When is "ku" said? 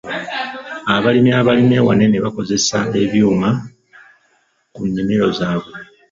4.73-4.81